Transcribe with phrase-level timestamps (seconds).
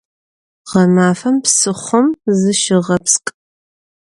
[0.69, 2.07] Гъэмафэм псыхъом
[2.39, 3.29] зыщыгъэпскӏ!